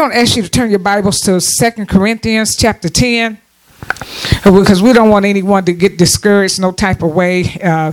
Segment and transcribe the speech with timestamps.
[0.00, 3.38] going to ask you to turn your Bibles to Second Corinthians chapter 10
[4.44, 7.92] because we don't want anyone to get discouraged no type of way uh,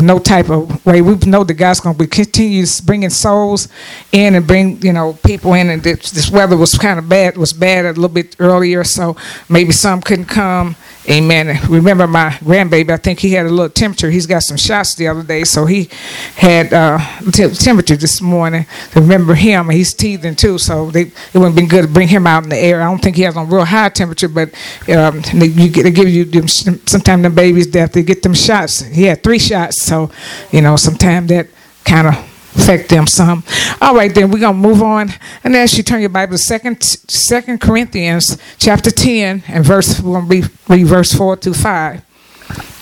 [0.00, 1.02] no type of way.
[1.02, 3.66] We know that god's going to be continues bringing souls
[4.12, 7.36] in and bring you know people in and this, this weather was kind of bad
[7.36, 9.16] was bad a little bit earlier so
[9.48, 10.76] maybe some couldn't come
[11.10, 11.58] Amen.
[11.70, 14.10] Remember my grandbaby, I think he had a little temperature.
[14.10, 15.88] He's got some shots the other day, so he
[16.36, 16.98] had uh,
[17.32, 18.66] t- temperature this morning.
[18.94, 22.44] Remember him, he's teething too, so they, it wouldn't been good to bring him out
[22.44, 22.82] in the air.
[22.82, 24.50] I don't think he has a real high temperature, but
[24.94, 28.80] um, they, you get, they give you them, sometimes the babies they get them shots.
[28.80, 30.10] He had three shots, so
[30.52, 31.48] you know sometimes that
[31.84, 32.27] kind of
[32.58, 33.44] affect them some.
[33.80, 35.10] All right, then we're gonna move on
[35.44, 40.14] and as you turn your Bible to second Second Corinthians chapter ten and verse we're
[40.20, 42.02] gonna read, read verse four to five.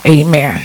[0.05, 0.65] Amen.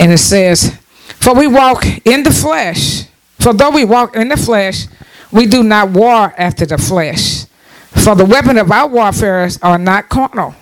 [0.00, 0.78] And it says,
[1.20, 3.04] For we walk in the flesh,
[3.38, 4.86] for though we walk in the flesh,
[5.30, 7.44] we do not war after the flesh.
[7.90, 10.54] For the weapon of our warfare are not carnal,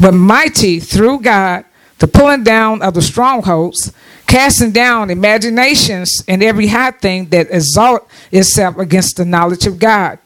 [0.00, 1.64] but mighty through God,
[1.98, 3.92] the pulling down of the strongholds
[4.30, 10.20] casting down imaginations and every high thing that exalt itself against the knowledge of God,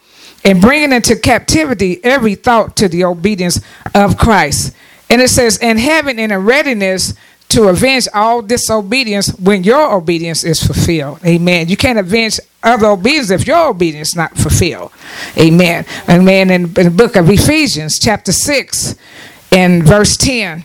[0.45, 3.63] and bringing into captivity every thought to the obedience
[3.95, 4.77] of Christ.
[5.09, 7.15] And it says, and having in a readiness
[7.49, 11.21] to avenge all disobedience when your obedience is fulfilled.
[11.25, 11.69] Amen.
[11.69, 14.93] You can't avenge other obedience if your obedience is not fulfilled.
[15.39, 15.87] Amen.
[16.11, 16.51] Amen.
[16.51, 18.97] In, in the book of Ephesians, chapter 6,
[19.51, 20.65] and verse 10.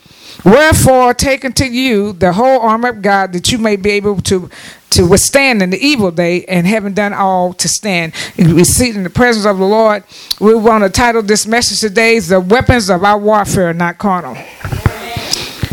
[0.43, 4.49] Wherefore, take unto you the whole armor of God that you may be able to
[4.91, 8.13] to withstand in the evil day and having done all to stand.
[8.37, 10.03] We sit in the presence of the Lord.
[10.39, 14.35] We want to title this message today The Weapons of Our Warfare Not Carnal.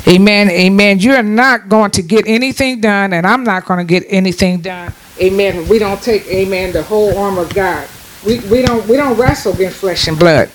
[0.07, 0.49] Amen.
[0.51, 1.01] Amen.
[1.01, 4.93] You're not going to get anything done, and I'm not going to get anything done.
[5.21, 5.69] Amen.
[5.69, 7.89] We don't take, amen, the whole armor of God.
[8.27, 10.51] We, we don't we don't wrestle against flesh and blood.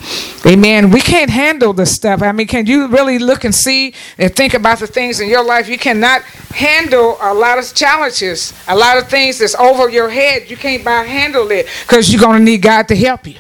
[0.46, 0.92] Amen.
[0.92, 2.22] We can't handle the stuff.
[2.22, 5.46] I mean, can you really look and see and think about the things in your
[5.46, 5.70] life?
[5.70, 10.50] You cannot handle a lot of challenges, a lot of things that's over your head.
[10.50, 13.38] You can't by handle it because you're gonna need God to help you.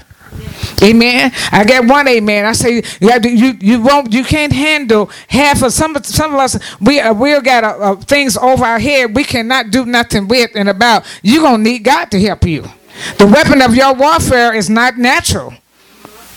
[0.81, 1.31] Amen.
[1.51, 2.45] I got one amen.
[2.45, 6.99] I say you you won't you can't handle half of some some of us we
[6.99, 10.69] uh, we got uh, uh, things over our head we cannot do nothing with and
[10.69, 11.05] about.
[11.21, 12.65] You're gonna need God to help you.
[13.17, 15.53] The weapon of your warfare is not natural.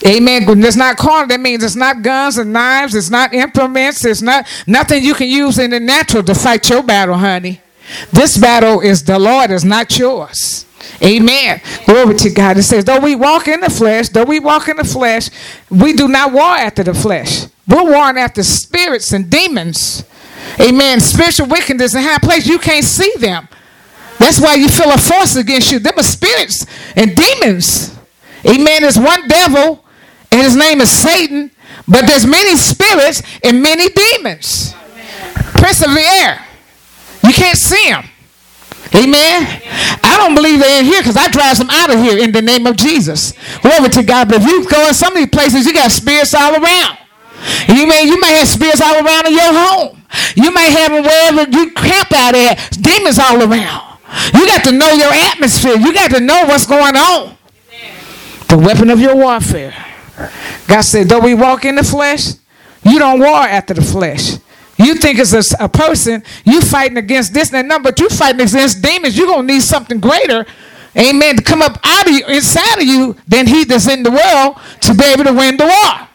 [0.07, 0.45] Amen.
[0.47, 1.29] It's not carnal.
[1.29, 2.95] That means it's not guns and knives.
[2.95, 4.05] It's not implements.
[4.05, 7.61] It's not nothing you can use in the natural to fight your battle, honey.
[8.13, 10.67] This battle is the Lord, is not yours.
[11.03, 11.61] Amen.
[11.87, 12.59] Glory to God.
[12.59, 15.31] It says, though we walk in the flesh, though we walk in the flesh,
[15.71, 17.47] we do not war after the flesh.
[17.67, 20.05] We're warring after spirits and demons.
[20.61, 21.01] Amen.
[21.01, 22.47] Spiritual wickedness in high place.
[22.47, 23.49] You can't see them.
[24.19, 25.79] That's why you feel a force against you.
[25.79, 26.67] Them are spirits
[26.97, 27.97] and demons.
[28.47, 28.83] Amen.
[28.83, 29.85] There's one devil,
[30.33, 31.51] and his name is Satan,
[31.89, 34.75] but there's many spirits and many demons.
[35.59, 36.45] Prince of the air.
[37.25, 38.05] You can't see them.
[38.95, 39.63] Amen.
[40.03, 42.41] I don't believe they're in here because I drive them out of here in the
[42.41, 43.33] name of Jesus.
[43.61, 44.29] Glory to God.
[44.29, 46.99] But if you go in some of these places, you got spirits all around.
[47.69, 50.03] You may you may have spirits all around in your home.
[50.35, 53.96] You may have them wherever you camp out at, demons all around.
[54.35, 55.77] You got to know your atmosphere.
[55.77, 57.37] You got to know what's going on.
[58.49, 59.75] The weapon of your warfare.
[60.67, 62.33] God said, though we walk in the flesh,
[62.83, 64.39] you don't war after the flesh.
[64.79, 68.41] You think it's a, a person, you fighting against this and that, but you fighting
[68.41, 69.17] against demons.
[69.17, 70.47] You're going to need something greater,
[70.97, 74.11] amen, to come up out of you, inside of you, than he that's in the
[74.11, 76.09] world to be able to win the war.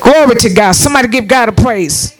[0.00, 0.72] Glory to God.
[0.72, 2.16] Somebody give God a praise.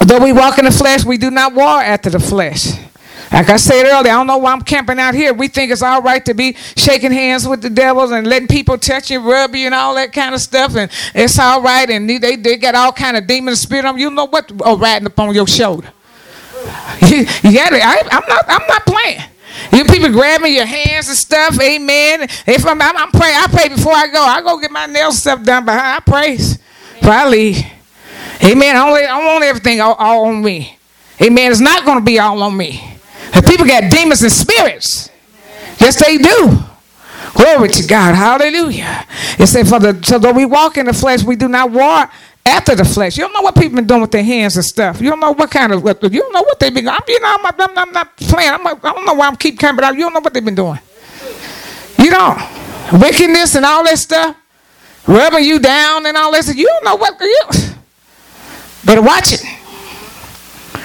[0.00, 2.72] Though we walk in the flesh, we do not war after the flesh.
[3.32, 5.32] Like I said earlier, I don't know why I'm camping out here.
[5.32, 8.76] We think it's all right to be shaking hands with the devils and letting people
[8.76, 11.88] touch you, rub you, and all that kind of stuff, and it's all right.
[11.88, 14.10] And they they got all kind of demon spirit on you.
[14.10, 14.50] know what?
[14.62, 15.92] Oh, riding up on your shoulder.
[17.02, 17.24] You,
[17.54, 17.82] got it.
[17.84, 18.44] I, I'm not.
[18.46, 19.22] I'm not playing.
[19.72, 21.58] You people grabbing your hands and stuff.
[21.60, 22.22] Amen.
[22.22, 24.22] If I'm, I'm, I'm praying, I pray before I go.
[24.22, 25.82] I go get my nail stuff done behind.
[25.82, 26.58] I praise.
[27.00, 27.56] Probably.
[28.44, 28.76] Amen.
[28.76, 30.78] I don't, I want everything all, all on me.
[31.20, 31.50] Amen.
[31.50, 32.89] It's not going to be all on me.
[33.32, 35.10] And people got demons and spirits.
[35.78, 36.58] Yes, they do.
[37.34, 38.14] Glory to God.
[38.14, 39.06] Hallelujah.
[39.38, 42.10] It said, For the so though we walk in the flesh, we do not war
[42.44, 43.16] after the flesh.
[43.16, 45.00] You don't know what people been doing with their hands and stuff.
[45.00, 45.82] You don't know what kind of.
[45.82, 46.88] You don't know what they've been.
[46.88, 48.52] I'm, you know, I'm, I'm, I'm not playing.
[48.52, 49.94] I'm, I don't know why I'm keep coming out.
[49.94, 50.78] You don't know what they've been doing.
[51.98, 52.38] You don't
[52.92, 54.36] wickedness and all that stuff,
[55.06, 56.46] rubbing you down and all that.
[56.54, 57.70] You don't know what you.
[58.84, 59.44] Better watch it.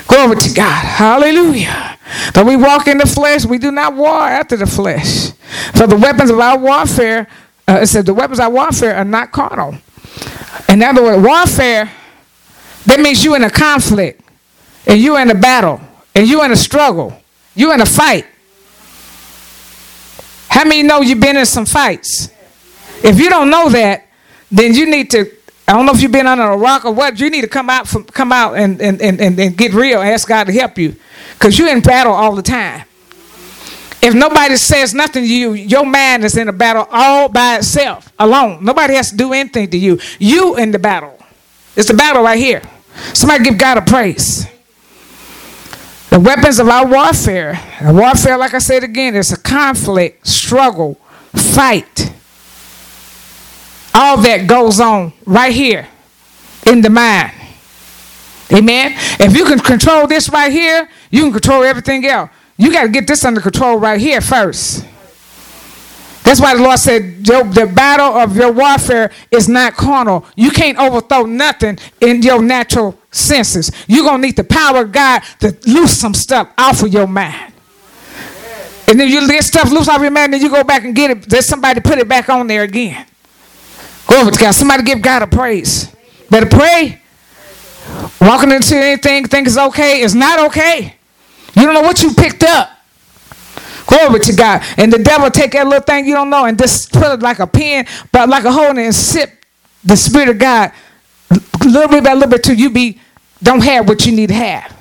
[0.07, 0.85] Glory to God.
[0.85, 1.94] Hallelujah.
[2.33, 5.31] Though we walk in the flesh, we do not war after the flesh.
[5.75, 7.27] For the weapons of our warfare,
[7.67, 9.75] uh, it said the weapons of our warfare are not carnal.
[10.69, 11.91] In other words, warfare,
[12.85, 14.21] that means you in a conflict,
[14.85, 15.81] and you in a battle,
[16.13, 17.19] and you in a struggle,
[17.55, 18.25] you in a fight.
[20.49, 22.29] How many know you've been in some fights?
[23.03, 24.07] If you don't know that,
[24.51, 25.31] then you need to.
[25.67, 27.19] I don't know if you've been under a rock or what.
[27.19, 30.01] You need to come out from come out and, and, and, and get real.
[30.01, 30.95] Ask God to help you,
[31.37, 32.85] because you're in battle all the time.
[34.01, 38.11] If nobody says nothing to you, your mind is in a battle all by itself,
[38.19, 38.63] alone.
[38.63, 39.99] Nobody has to do anything to you.
[40.19, 41.17] You in the battle.
[41.75, 42.61] It's the battle right here.
[43.13, 44.45] Somebody give God a praise.
[46.11, 47.59] The weapons of our warfare.
[47.81, 50.95] warfare, like I said again, is a conflict, struggle,
[51.33, 52.13] fight.
[53.93, 55.87] All that goes on right here
[56.67, 57.33] in the mind.
[58.53, 58.93] Amen.
[59.19, 62.29] If you can control this right here, you can control everything else.
[62.57, 64.85] You got to get this under control right here first.
[66.23, 70.25] That's why the Lord said the battle of your warfare is not carnal.
[70.35, 73.71] You can't overthrow nothing in your natural senses.
[73.87, 77.05] You're going to need the power of God to loose some stuff off of your
[77.05, 77.53] mind.
[78.87, 81.11] And then you get stuff loose off your mind, then you go back and get
[81.11, 81.29] it.
[81.29, 83.05] There's somebody put it back on there again.
[84.07, 84.51] Glory to God.
[84.51, 85.95] Somebody give God a praise.
[86.29, 87.01] Better pray.
[88.21, 90.95] Walking into anything, think it's okay, is not okay.
[91.55, 92.71] You don't know what you picked up.
[93.87, 94.63] Glory to God.
[94.77, 97.39] And the devil take that little thing you don't know and just put it like
[97.39, 99.45] a pen, but like a hole in it and sip
[99.83, 100.71] the Spirit of God
[101.65, 102.99] little bit by little bit till you be
[103.41, 104.75] don't have what you need to have.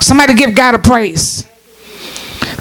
[0.00, 1.46] Somebody give God a praise.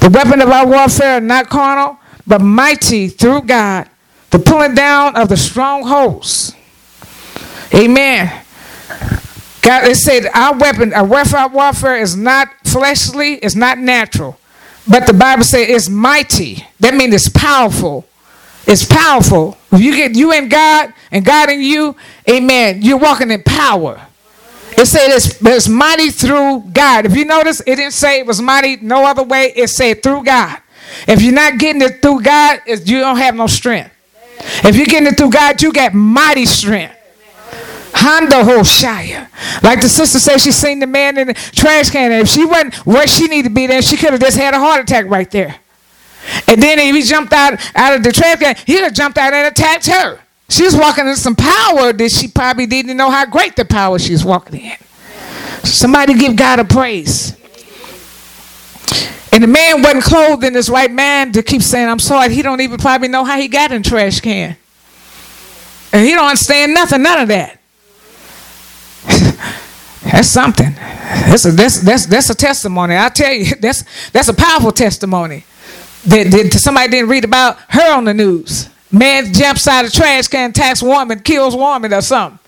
[0.02, 1.98] The weapon of our warfare are not carnal,
[2.28, 3.90] but mighty through God.
[4.30, 6.56] The pulling down of the strongholds.
[7.74, 8.46] Amen.
[9.70, 14.40] God, it said our weapon, our weapon warfare is not fleshly, it's not natural.
[14.88, 16.66] But the Bible says it's mighty.
[16.80, 18.08] That means it's powerful.
[18.66, 19.60] It's powerful.
[19.72, 21.96] If you get you and God and God in you,
[22.28, 24.02] amen, you're walking in power.
[24.76, 27.06] It said it's, it's mighty through God.
[27.06, 29.54] If you notice, it didn't say it was mighty no other way.
[29.56, 30.58] It said through God.
[31.08, 33.94] If you're not getting it through God, you don't have no strength.
[34.64, 36.96] If you're getting it through God, you got mighty strength.
[37.94, 39.29] Honda Hoshaya.
[39.64, 42.12] Like the sister said, she seen the man in the trash can.
[42.12, 44.54] And if she wasn't where she needed to be, then she could have just had
[44.54, 45.60] a heart attack right there.
[46.48, 49.34] And then if he jumped out, out of the trash can, he'd have jumped out
[49.34, 50.20] and attacked her.
[50.50, 54.00] She was walking in some power that she probably didn't know how great the power
[54.00, 54.78] she was walking in.
[55.64, 57.38] Somebody give God a praise.
[59.32, 62.34] And the man wasn't clothed in his right man to keep saying, I'm sorry.
[62.34, 64.58] He don't even probably know how he got in trash can.
[65.94, 67.59] And he don't understand nothing, none of that.
[70.04, 70.74] that's something.
[70.76, 72.98] That's a, that's, that's, that's a testimony.
[72.98, 75.46] I tell you, that's, that's a powerful testimony.
[76.06, 78.70] That, that somebody didn't read about her on the news.
[78.92, 82.40] Man jumps out of trash can, attacks woman, kills woman or something.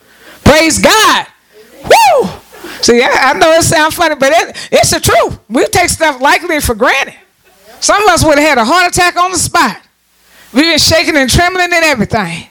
[0.44, 1.28] Praise God.
[1.84, 2.30] Woo!
[2.82, 5.40] See, I, I know it sounds funny, but it, it's the truth.
[5.50, 7.16] We take stuff lightly for granted.
[7.80, 9.82] Some of us would have had a heart attack on the spot.
[10.54, 12.48] We've been shaking and trembling and everything.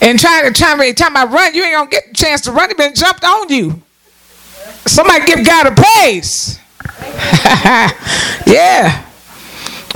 [0.00, 2.52] And trying to time every time I run, you ain't gonna get a chance to
[2.52, 2.70] run.
[2.70, 3.82] He been jumped on you.
[4.86, 6.58] Somebody give God a praise.
[8.46, 9.06] yeah.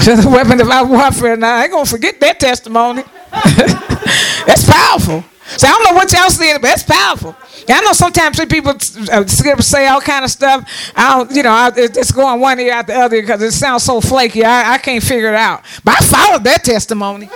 [0.05, 1.37] So the weapon of our warfare.
[1.37, 3.05] Now I ain't gonna forget that testimony.
[3.33, 5.25] That's powerful.
[5.57, 7.37] So I don't know what y'all saying, but it's powerful.
[7.69, 10.93] I know sometimes people uh, say all kind of stuff.
[10.97, 13.83] I don't, you know, I, it's going one ear out the other because it sounds
[13.83, 14.45] so flaky.
[14.45, 15.63] I, I can't figure it out.
[15.85, 17.29] But I followed that testimony.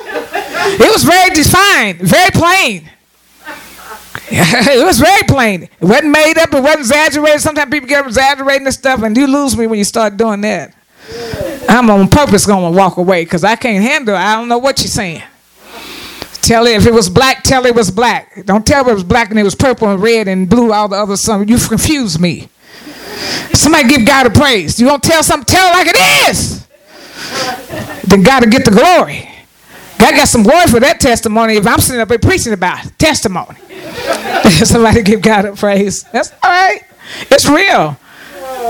[0.81, 2.91] It was very defined, very plain.
[4.31, 5.63] it was very plain.
[5.63, 6.53] It wasn't made up.
[6.53, 7.41] It wasn't exaggerated.
[7.41, 10.75] Sometimes people get exaggerating this stuff, and you lose me when you start doing that.
[11.69, 14.19] I'm on purpose going to walk away because I can't handle it.
[14.19, 15.23] I don't know what you're saying.
[16.43, 18.45] Tell it if it was black, tell it was black.
[18.47, 20.97] Don't tell it was black and it was purple and red and blue, all the
[20.97, 21.49] other stuff.
[21.49, 22.49] You confuse me.
[23.53, 24.81] Somebody give God a praise.
[24.81, 26.67] You to tell something, tell it like it is.
[28.05, 29.29] Then God will get the glory.
[29.99, 32.99] God got some glory for that testimony if I'm sitting up here preaching about it.
[32.99, 33.57] testimony.
[34.65, 36.05] somebody give God a praise.
[36.05, 36.83] That's all right.
[37.31, 37.97] It's real.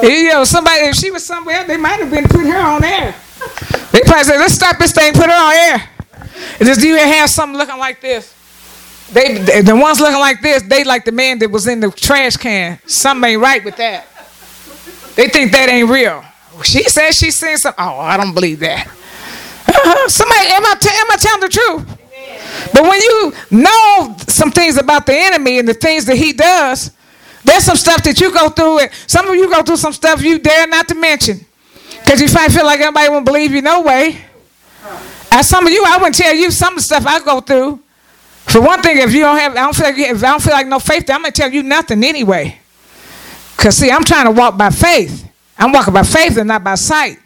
[0.03, 3.15] You know, somebody, if she was somewhere, they might have been putting her on air.
[3.93, 5.89] They probably said, let's stop this thing, put her on air.
[6.59, 8.35] And just do you have something looking like this.
[9.13, 12.37] They the ones looking like this, they like the man that was in the trash
[12.37, 12.79] can.
[12.87, 14.07] Something ain't right with that.
[15.17, 16.25] They think that ain't real.
[16.63, 17.83] She says she's seen something.
[17.83, 18.87] Oh, I don't believe that.
[20.09, 21.99] Somebody, am I, t- am I telling the truth?
[22.73, 26.91] But when you know some things about the enemy and the things that he does,
[27.45, 28.81] there's some stuff that you go through.
[28.81, 31.45] And some of you go through some stuff you dare not to mention.
[32.01, 34.19] Because you might feel like everybody won't believe you no way.
[35.31, 37.81] As some of you, I wouldn't tell you some of the stuff I go through.
[38.47, 40.55] For one thing, if you don't have, I don't feel like, if I don't feel
[40.55, 42.59] like no faith, I'm gonna tell you nothing anyway.
[43.59, 45.29] Cause see, I'm trying to walk by faith.
[45.59, 47.19] I'm walking by faith and not by sight.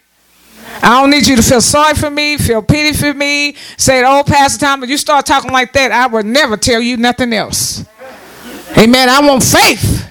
[0.83, 4.25] I don't need you to feel sorry for me, feel pity for me, say, oh,
[4.27, 7.85] Pastor Thomas, you start talking like that, I would never tell you nothing else.
[8.77, 9.09] Amen.
[9.09, 10.09] I want faith.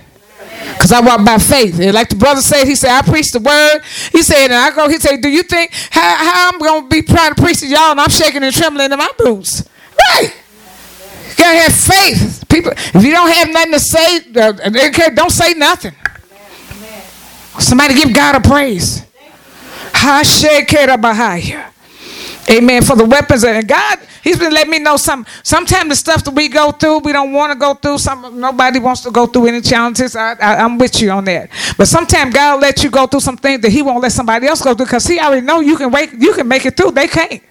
[0.73, 1.79] Because I walk by faith.
[1.79, 3.81] And like the brother said, he said, I preach the word.
[4.11, 6.89] He said, and I go, he said, Do you think how, how I'm going to
[6.89, 9.67] be trying to preach to y'all and I'm shaking and trembling in my boots?
[10.15, 10.33] Right.
[11.29, 12.45] You gotta have faith.
[12.49, 15.93] People, if you don't have nothing to say, uh, don't say nothing.
[17.59, 19.03] Somebody give God a praise.
[22.49, 22.83] Amen.
[22.83, 25.25] For the weapons and God, He's been letting me know some.
[25.43, 27.97] Sometimes the stuff that we go through, we don't want to go through.
[27.97, 30.15] Some nobody wants to go through any challenges.
[30.15, 31.49] I, I, am with you on that.
[31.77, 34.61] But sometimes God let you go through some things that He won't let somebody else
[34.61, 36.91] go through because He already know you can wait, you can make it through.
[36.91, 37.41] They can't.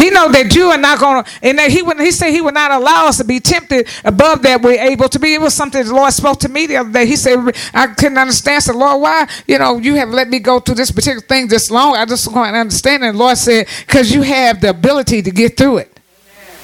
[0.00, 2.00] He know that you are not going to, and that he would.
[2.00, 5.18] He said he would not allow us to be tempted above that we're able to
[5.18, 5.34] be.
[5.34, 7.04] It was something the Lord spoke to me the other day.
[7.04, 7.38] He said
[7.74, 8.62] I couldn't understand.
[8.62, 11.70] So Lord, why you know you have let me go through this particular thing this
[11.70, 11.96] long?
[11.96, 13.04] I just can't understand.
[13.04, 16.00] And the Lord said because you have the ability to get through it.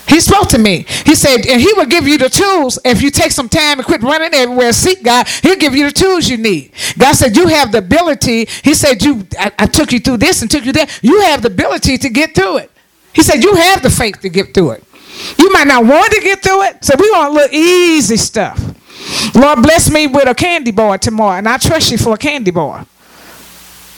[0.09, 0.87] He spoke to me.
[1.05, 3.87] He said, and he will give you the tools if you take some time and
[3.87, 4.73] quit running everywhere.
[4.73, 5.27] Seek God.
[5.43, 6.73] He'll give you the tools you need.
[6.97, 8.47] God said, you have the ability.
[8.63, 9.27] He said, you.
[9.39, 10.87] I, I took you through this and took you there.
[11.03, 12.71] You have the ability to get through it.
[13.17, 14.85] He said, You have the faith to get through it.
[15.39, 18.61] You might not want to get through it, so we want a little easy stuff.
[19.35, 22.51] Lord, bless me with a candy bar tomorrow, and I trust you for a candy
[22.51, 22.85] bar.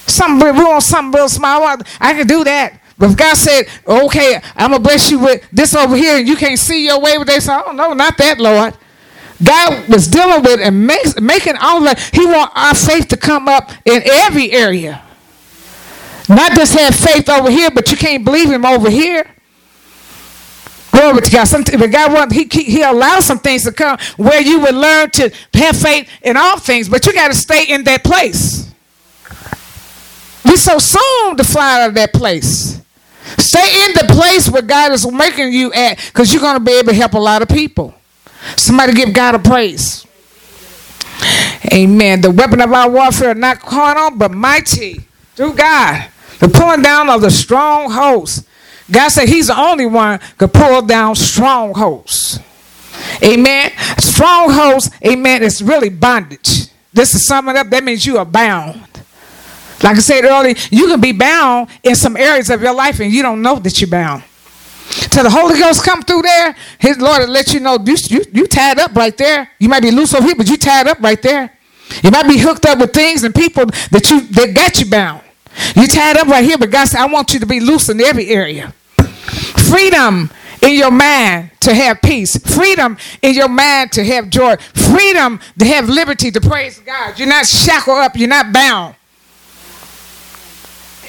[0.06, 1.64] Something we want something real small.
[1.64, 2.80] I can do that.
[2.96, 6.36] But if God said, okay, I'm gonna bless you with this over here, and you
[6.36, 8.74] can't see your way with this, oh no, not that, Lord.
[9.42, 11.98] God was dealing with and make, making all that.
[12.12, 15.02] He want our faith to come up in every area.
[16.28, 19.26] Not just have faith over here, but you can't believe him over here.
[20.90, 21.44] Glory to God.
[21.44, 25.10] Sometimes, but God wants, he, he allows some things to come where you would learn
[25.10, 28.72] to have faith in all things, but you got to stay in that place.
[30.44, 32.80] We so soon to fly out of that place.
[33.38, 36.72] Stay in the place where God is making you at because you're going to be
[36.72, 37.94] able to help a lot of people.
[38.56, 40.06] Somebody give God a praise.
[41.72, 42.20] Amen.
[42.20, 45.00] The weapon of our warfare not carnal, but mighty
[45.34, 48.46] through God the pulling down of the strongholds.
[48.90, 52.40] God said He's the only one could pull down strongholds.
[53.22, 53.72] Amen.
[53.98, 56.68] Strongholds, amen, it's really bondage.
[56.92, 58.82] This is summing up, that means you are bound.
[59.82, 63.12] Like I said earlier, you can be bound in some areas of your life and
[63.12, 64.24] you don't know that you're bound.
[64.88, 68.24] Till the Holy Ghost come through there, His Lord will let you know you, you,
[68.32, 69.50] you tied up right there.
[69.58, 71.56] You might be loose over here, but you tied up right there.
[72.02, 75.22] You might be hooked up with things and people that you that got you bound.
[75.74, 78.00] You tied up right here, but God said, I want you to be loose in
[78.00, 78.72] every area.
[79.70, 80.30] Freedom
[80.62, 82.36] in your mind to have peace.
[82.54, 84.56] Freedom in your mind to have joy.
[84.74, 87.18] Freedom to have liberty to praise God.
[87.18, 88.16] You're not shackled up.
[88.16, 88.94] You're not bound.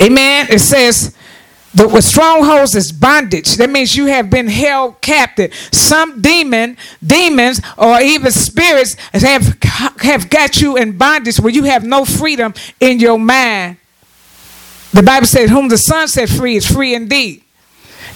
[0.01, 0.47] Amen.
[0.49, 1.15] It says,
[1.73, 3.55] the with strongholds is bondage.
[3.57, 5.53] That means you have been held captive.
[5.71, 9.57] Some demon, demons, or even spirits have
[9.99, 13.77] have got you in bondage where you have no freedom in your mind
[14.93, 17.43] the Bible says, Whom the Son set free is free indeed.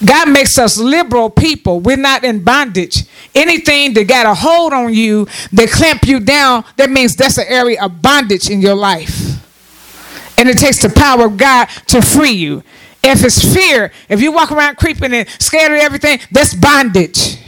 [0.04, 1.80] God makes us liberal people.
[1.80, 3.04] We're not in bondage.
[3.34, 7.46] Anything that got a hold on you, that clamp you down, that means that's an
[7.48, 9.40] area of bondage in your life.
[10.36, 12.64] And it takes the power of God to free you.
[13.02, 17.38] If it's fear, if you walk around creeping and scared of everything, that's bondage.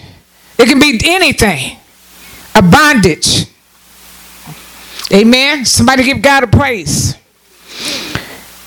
[0.58, 1.78] It can be anything.
[2.54, 3.46] A bondage.
[5.12, 5.64] Amen.
[5.64, 7.16] Somebody give God a praise.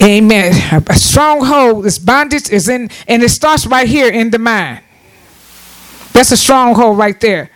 [0.01, 0.83] Amen.
[0.87, 4.81] A stronghold, this bondage is in, and it starts right here in the mind.
[6.13, 7.51] That's a stronghold right there.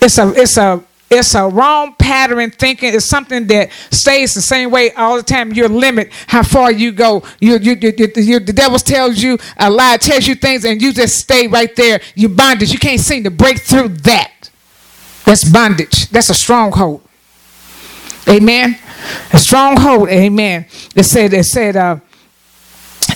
[0.00, 2.94] It's a, it's a, it's a wrong pattern thinking.
[2.94, 5.52] It's something that stays the same way all the time.
[5.52, 7.22] Your limit, how far you go.
[7.40, 10.92] You, you, you, you, the devil tells you a lie, tells you things, and you
[10.92, 12.00] just stay right there.
[12.16, 12.72] You bondage.
[12.72, 14.50] You can't seem to break through that.
[15.24, 16.08] That's bondage.
[16.10, 17.02] That's a stronghold.
[18.28, 18.78] Amen.
[19.32, 20.66] A stronghold, amen.
[20.94, 21.98] It said, it said, uh,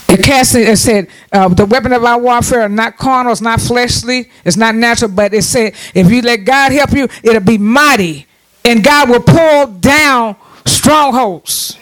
[0.08, 3.60] It cast it said uh, the weapon of our warfare are not carnal, it's not
[3.60, 7.58] fleshly, it's not natural, but it said if you let God help you, it'll be
[7.58, 8.26] mighty,
[8.64, 11.78] and God will pull down strongholds.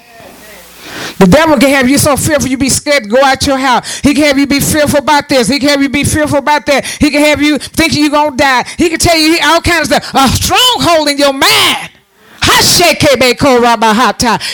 [1.18, 4.00] The devil can have you so fearful you be scared to go out your house.
[4.00, 5.48] He can have you be fearful about this.
[5.48, 6.86] He can have you be fearful about that.
[6.86, 8.64] He can have you thinking you're going to die.
[8.78, 10.14] He can tell you all kinds of stuff.
[10.14, 11.95] A stronghold in your mind.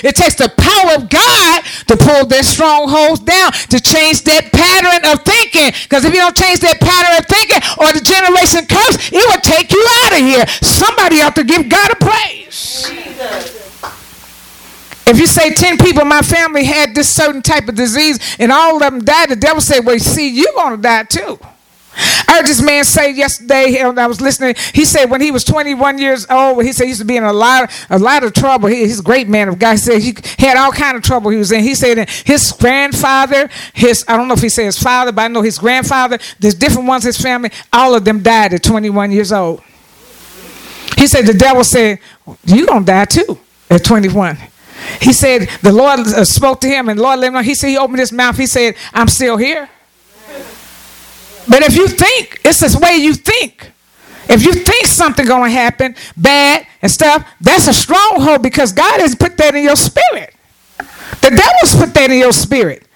[0.02, 5.04] It takes the power of God to pull their strongholds down, to change that pattern
[5.11, 5.72] of thinking.
[5.84, 9.40] Because if you don't change that pattern of thinking or the generation curse, it will
[9.40, 10.46] take you out of here.
[10.61, 12.88] Somebody ought to give God a praise.
[12.88, 13.62] Jesus.
[15.04, 18.52] If you say 10 people in my family had this certain type of disease and
[18.52, 21.38] all of them died, the devil said, well, see, you're going to die too.
[21.94, 24.54] I heard this man say yesterday when I was listening.
[24.72, 27.25] He said when he was 21 years old, he said he used to be in
[27.25, 28.68] a lot, a lot of trouble.
[28.68, 29.72] He, he's a great man of God.
[29.72, 31.62] He said he had all kind of trouble he was in.
[31.62, 35.28] He said his grandfather, his I don't know if he said his father, but I
[35.28, 36.18] know his grandfather.
[36.38, 37.04] There's different ones.
[37.04, 39.62] His family, all of them died at 21 years old.
[40.96, 41.99] He said the devil said,
[42.44, 44.38] "You gonna die too at 21."
[45.00, 47.42] He said the Lord uh, spoke to him, and Lord let him know.
[47.42, 48.37] He said he opened his mouth.
[48.37, 49.68] He said, "I'm still here."
[51.49, 53.72] But if you think, it's this way you think.
[54.28, 59.00] If you think something going to happen bad and stuff, that's a stronghold because God
[59.00, 60.34] has put that in your spirit.
[60.78, 62.87] The devil's put that in your spirit.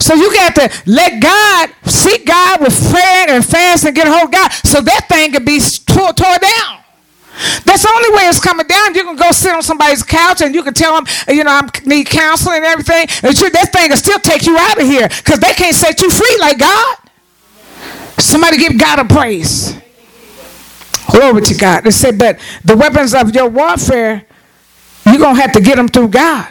[0.00, 4.10] So you got to let God, seek God with prayer and fast and get a
[4.10, 6.80] hold of God so that thing can be tore, tore down.
[7.64, 8.94] That's the only way it's coming down.
[8.94, 11.68] You can go sit on somebody's couch and you can tell them, you know, I
[11.84, 13.06] need counseling and everything.
[13.22, 16.08] And that thing will still take you out of here because they can't set you
[16.08, 16.96] free like God.
[18.26, 19.80] Somebody give God a praise.
[21.12, 21.84] Glory to God.
[21.84, 24.26] They said, but the weapons of your warfare,
[25.06, 26.48] you're going to have to get them through God.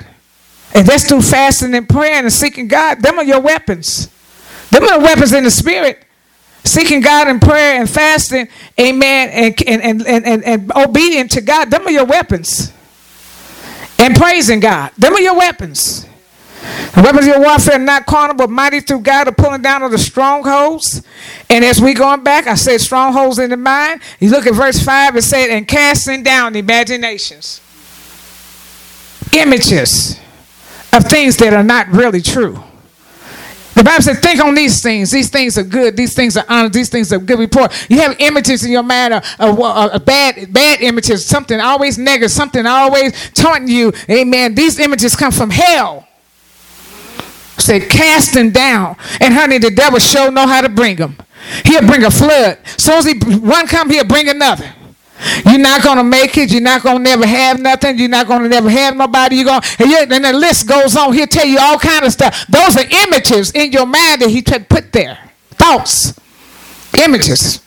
[0.74, 3.02] And that's through fasting and praying and seeking God.
[3.02, 4.08] Them are your weapons.
[4.72, 6.02] Them are the weapons in the spirit.
[6.64, 8.48] Seeking God in prayer and fasting,
[8.80, 11.70] amen, and, and, and, and, and obedient to God.
[11.70, 12.72] Them are your weapons.
[14.00, 14.94] And praising God.
[14.98, 16.08] Them are your weapons.
[16.96, 19.84] The weapons of your warfare are not carnal, but mighty through God to pulling down
[19.84, 21.04] of the strongholds.
[21.50, 24.02] And as we going back, I said strongholds in the mind.
[24.20, 27.62] You look at verse 5, it said, and casting down imaginations,
[29.34, 30.20] images
[30.94, 32.64] of things that are not really true.
[33.76, 35.12] The Bible said, think on these things.
[35.12, 35.98] These things are good.
[35.98, 36.74] These things are honest.
[36.74, 37.74] These things are good report.
[37.90, 42.32] You have images in your mind of, of, of, bad, bad images, something always negative,
[42.32, 43.92] something always taunting you.
[44.10, 44.56] Amen.
[44.56, 46.08] These images come from hell.
[47.66, 48.96] Said cast them down.
[49.20, 51.18] And honey, the devil sure know how to bring them.
[51.66, 52.60] He'll bring a flood.
[52.78, 54.72] So as he one come, he'll bring another.
[55.46, 56.52] You're not gonna make it.
[56.52, 57.98] You're not gonna never have nothing.
[57.98, 59.38] You're not gonna never have nobody.
[59.38, 61.14] You're gonna and, and the list goes on.
[61.14, 62.46] He'll tell you all kind of stuff.
[62.48, 65.18] Those are images in your mind that he put there.
[65.52, 66.20] Thoughts,
[67.04, 67.64] images.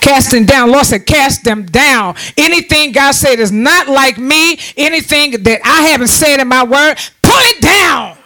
[0.00, 0.72] Casting down.
[0.72, 2.16] Lord said, cast them down.
[2.36, 4.58] Anything God said is not like me.
[4.76, 8.16] Anything that I haven't said in my word, pull it down.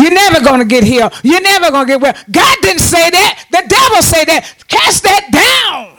[0.00, 1.12] You're never going to get healed.
[1.22, 2.14] You're never going to get well.
[2.30, 3.46] God didn't say that.
[3.50, 4.54] The devil said that.
[4.66, 5.96] Cast that down.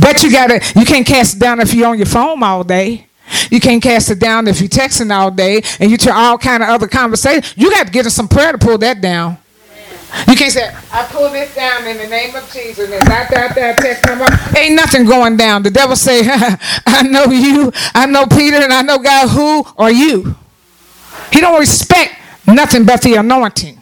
[0.00, 2.64] But you got to, you can't cast it down if you're on your phone all
[2.64, 3.06] day.
[3.50, 6.62] You can't cast it down if you're texting all day and you turn all kind
[6.62, 7.54] of other conversations.
[7.56, 9.38] You got to get in some prayer to pull that down.
[10.28, 12.90] You can't say, I pull this down in the name of Jesus.
[12.90, 14.56] And that, that, text come up.
[14.56, 15.62] Ain't nothing going down.
[15.62, 16.22] The devil say,
[16.86, 19.28] I know you, I know Peter, and I know God.
[19.30, 20.36] Who are you?
[21.32, 22.14] He don't respect
[22.46, 23.80] Nothing but the anointing.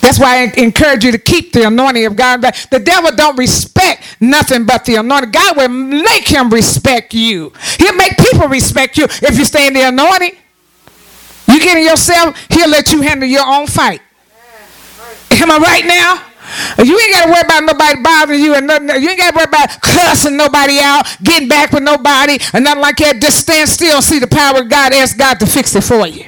[0.00, 2.42] That's why I encourage you to keep the anointing of God.
[2.42, 5.32] The devil don't respect nothing but the anointing.
[5.32, 7.52] God will make him respect you.
[7.78, 10.36] He'll make people respect you if you stay in the anointing.
[11.48, 14.00] You getting yourself, he'll let you handle your own fight.
[15.30, 16.22] Am I right now?
[16.82, 19.36] You ain't got to worry about nobody bothering you, and nothing, you ain't got to
[19.36, 23.20] worry about cussing nobody out, getting back with nobody, and nothing like that.
[23.20, 24.92] Just stand still see the power of God.
[24.92, 26.24] Ask God to fix it for you.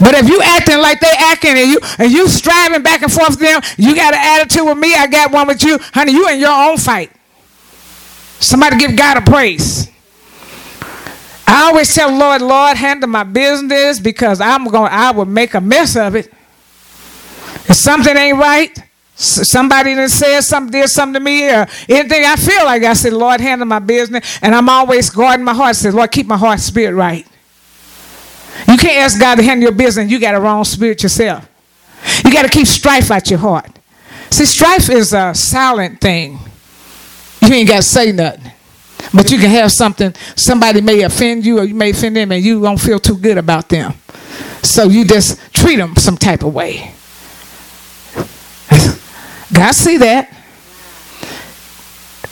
[0.00, 3.30] But if you acting like they acting and you and you striving back and forth
[3.30, 6.28] with them, you got an attitude with me, I got one with you, honey, you
[6.28, 7.10] in your own fight.
[8.40, 9.90] Somebody give God a praise.
[11.46, 15.60] I always tell Lord, Lord, handle my business because I'm going I will make a
[15.60, 16.32] mess of it.
[17.68, 18.78] If something ain't right,
[19.14, 23.12] somebody that said something, did something to me, or anything I feel like I said,
[23.12, 24.38] Lord, handle my business.
[24.42, 25.70] And I'm always guarding my heart.
[25.70, 27.26] I said, Lord, keep my heart spirit right.
[28.68, 30.10] You can't ask God to handle your business.
[30.10, 31.48] You got a wrong spirit yourself.
[32.24, 33.78] You got to keep strife out your heart.
[34.30, 36.38] See, strife is a silent thing.
[37.42, 38.52] You ain't got to say nothing.
[39.14, 42.44] But you can have something, somebody may offend you or you may offend them and
[42.44, 43.94] you don't feel too good about them.
[44.62, 46.92] So you just treat them some type of way.
[49.52, 50.34] God see that.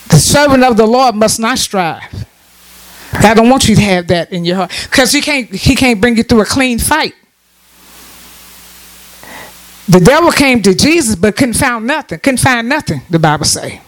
[0.09, 2.27] The servant of the Lord must not strive.
[3.23, 5.51] God don't want you to have that in your heart because he can't.
[5.51, 7.15] He can't bring you through a clean fight.
[9.89, 12.19] The devil came to Jesus but couldn't find nothing.
[12.19, 13.03] Couldn't find nothing.
[13.09, 13.81] The Bible say.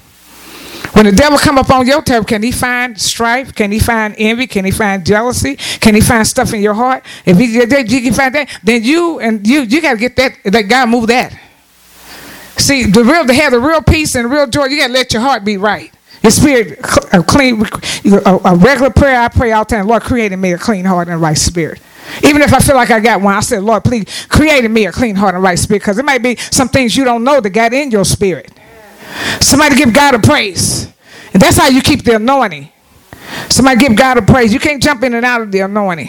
[0.93, 3.55] When the devil come up on your turf, can he find strife?
[3.55, 4.47] Can he find envy?
[4.47, 5.57] Can he find jealousy?
[5.57, 7.05] Can he find stuff in your heart?
[7.27, 10.17] If he, if he can find that, then you and you you got to get
[10.17, 10.39] that.
[10.45, 11.39] That God move that.
[12.57, 15.13] See, the real to have the real peace and real joy, you got to let
[15.13, 15.93] your heart be right.
[16.23, 16.79] Your spirit
[17.13, 17.65] a clean,
[18.25, 19.21] a, regular prayer.
[19.21, 19.87] I pray all the time.
[19.87, 21.81] Lord, create in me a clean heart and a right spirit.
[22.25, 24.87] Even if I feel like I got one, I said, Lord, please create in me
[24.87, 27.41] a clean heart and right spirit, because it might be some things you don't know
[27.41, 28.51] that got in your spirit.
[29.41, 30.87] Somebody give God a praise,
[31.33, 32.71] and that's how you keep the anointing.
[33.49, 34.53] Somebody give God a praise.
[34.53, 36.09] You can't jump in and out of the anointing.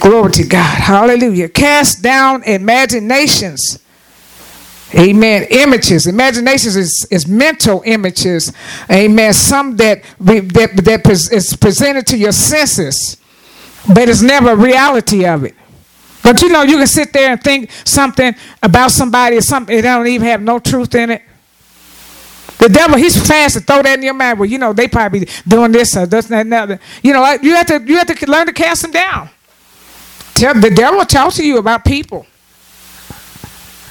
[0.00, 0.78] Glory to God.
[0.78, 1.48] Hallelujah.
[1.48, 3.78] Cast down imaginations
[4.94, 5.46] Amen.
[5.50, 8.52] Images, imaginations is, is mental images.
[8.90, 9.32] Amen.
[9.32, 13.16] Some that that that is presented to your senses,
[13.88, 15.54] but it's never a reality of it.
[16.22, 19.82] But you know, you can sit there and think something about somebody or something it
[19.82, 21.22] don't even have no truth in it.
[22.58, 24.38] The devil, he's fast to throw that in your mind.
[24.38, 26.80] Well, you know, they probably doing this or this and that.
[27.02, 29.30] You know, you have to you have to learn to cast them down.
[30.34, 32.26] Tell the devil will talk to you about people.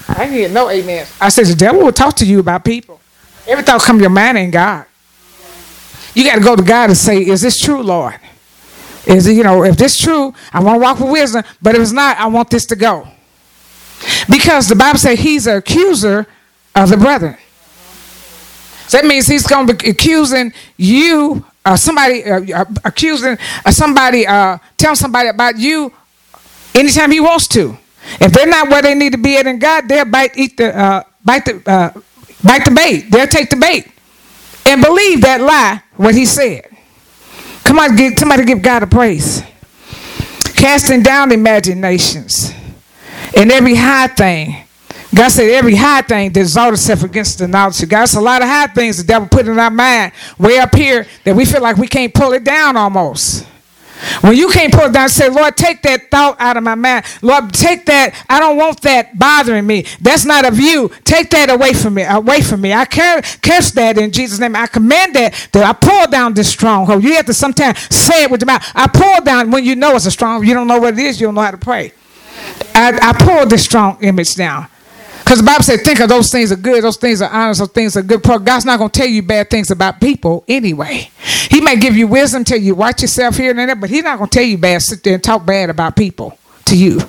[0.08, 1.06] I need no amen.
[1.20, 3.00] I said the devil will talk to you about people.
[3.46, 4.86] Every thought come to your mind ain't God.
[6.14, 8.18] You got to go to God and say, "Is this true, Lord?
[9.06, 11.44] Is it you know if this true, I want to walk with wisdom.
[11.60, 13.08] But if it's not, I want this to go."
[14.28, 16.26] Because the Bible says He's an accuser
[16.74, 17.36] of the brethren.
[18.88, 23.70] So that means He's going to be accusing you, uh, somebody uh, uh accusing uh,
[23.70, 25.92] somebody, uh, telling somebody about you
[26.74, 27.76] anytime He wants to.
[28.20, 30.76] If they're not where they need to be at in God, they'll bite, eat the,
[30.76, 32.00] uh, bite the, uh,
[32.42, 33.10] bite the bait.
[33.10, 33.90] They'll take the bait
[34.66, 36.68] and believe that lie, what he said.
[37.64, 39.42] Come on, give, somebody give God a praise.
[40.56, 42.52] Casting down imaginations
[43.36, 44.64] and every high thing.
[45.14, 48.04] God said every high thing exalts itself against the knowledge of God.
[48.04, 51.06] It's a lot of high things the devil put in our mind way up here
[51.24, 53.46] that we feel like we can't pull it down almost.
[54.20, 57.04] When you can't pull it down, say, Lord, take that thought out of my mind.
[57.22, 58.14] Lord, take that.
[58.28, 59.86] I don't want that bothering me.
[60.00, 60.90] That's not of you.
[61.04, 62.04] Take that away from me.
[62.04, 62.72] Away from me.
[62.72, 64.56] I curse that in Jesus' name.
[64.56, 65.48] I command that.
[65.52, 67.04] That I pull down this stronghold.
[67.04, 68.64] You have to sometimes say it with your mouth.
[68.74, 70.46] I pull down when you know it's a stronghold.
[70.46, 71.20] You don't know what it is.
[71.20, 71.92] You don't know how to pray.
[72.74, 74.66] I, I pull this strong image down.
[75.24, 77.70] Because the Bible said, think of those things are good, those things are honest, those
[77.70, 78.22] things are good.
[78.22, 81.10] God's not going to tell you bad things about people anyway.
[81.52, 84.16] He may give you wisdom, tell you watch yourself here and there, but he's not
[84.16, 87.00] going to tell you bad, sit there and talk bad about people to you.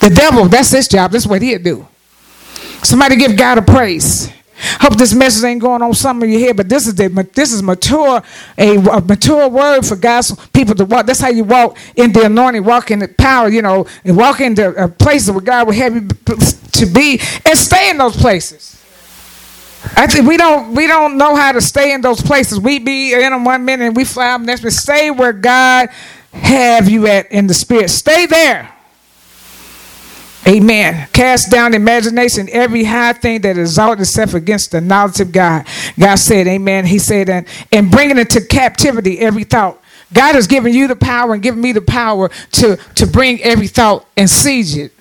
[0.00, 1.12] The devil, that's his job.
[1.12, 1.86] That's what he'll do.
[2.82, 4.32] Somebody give God a praise.
[4.80, 7.52] Hope this message ain't going on some of your head, but this is the, this
[7.52, 8.20] is mature
[8.58, 11.06] a, a, mature word for God's people to walk.
[11.06, 14.40] That's how you walk in the anointing, walk in the power, you know, and walk
[14.40, 18.16] into a uh, places where God would have you to be, and stay in those
[18.16, 18.77] places.
[19.82, 22.58] Think we don't we don't know how to stay in those places.
[22.58, 25.88] We be in them one minute and we fly up next, but stay where God
[26.32, 27.90] have you at in the spirit.
[27.90, 28.74] Stay there.
[30.46, 31.08] Amen.
[31.12, 35.66] Cast down imagination, every high thing that exalts itself against the knowledge of God.
[35.98, 36.86] God said, Amen.
[36.86, 39.78] He said, and, and bringing into captivity every thought.
[40.12, 43.66] God has given you the power and given me the power to, to bring every
[43.66, 44.92] thought and siege it,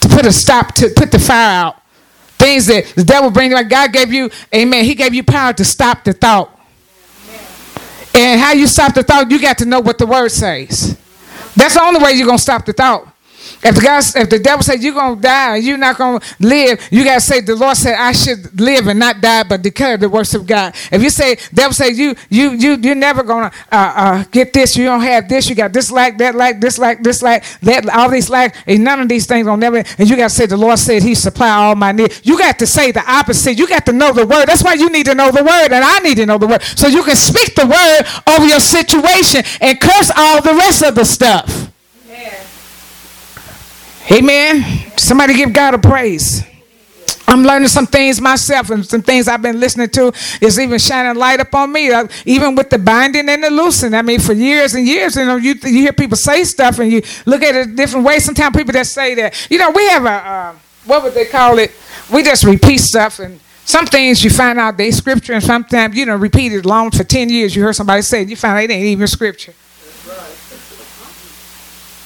[0.00, 1.81] to put a stop, to put the fire out.
[2.42, 4.84] Things that the devil brings, like God gave you, amen.
[4.84, 6.50] He gave you power to stop the thought.
[8.12, 10.98] And how you stop the thought, you got to know what the word says.
[11.54, 13.11] That's the only way you're to stop the thought.
[13.62, 17.20] If God, if the devil said you're gonna die you're not gonna live, you gotta
[17.20, 20.46] say the Lord said I should live and not die, but declare the works of
[20.46, 20.74] God.
[20.90, 24.76] If you say devil says you you you you're never gonna uh, uh, get this,
[24.76, 27.88] you don't have this, you got this like that like this like this like that
[27.90, 29.78] all these like and none of these things gonna never.
[29.98, 32.20] And you gotta say the Lord said He supply all my needs.
[32.24, 33.58] You got to say the opposite.
[33.58, 34.46] You got to know the word.
[34.46, 36.62] That's why you need to know the word, and I need to know the word
[36.62, 40.94] so you can speak the word over your situation and curse all the rest of
[40.94, 41.61] the stuff.
[44.12, 44.62] Amen.
[44.98, 46.44] Somebody give God a praise.
[47.26, 51.18] I'm learning some things myself, and some things I've been listening to is even shining
[51.18, 51.90] light up on me.
[51.90, 53.94] Uh, even with the binding and the loosing.
[53.94, 56.92] I mean, for years and years, you know, you, you hear people say stuff, and
[56.92, 58.26] you look at it a different ways.
[58.26, 61.58] Sometimes people that say that, you know, we have a uh, what would they call
[61.58, 61.70] it?
[62.12, 66.04] We just repeat stuff, and some things you find out they scripture, and sometimes you
[66.04, 67.56] know repeat it long for 10 years.
[67.56, 69.54] You heard somebody say it, you find out it ain't even scripture.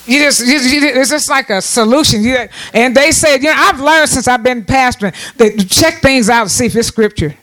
[0.06, 2.22] You just, you, you, it's just like a solution.
[2.22, 6.30] You, and they said, you know, I've learned since I've been pastoring that check things
[6.30, 7.34] out to see if it's scripture.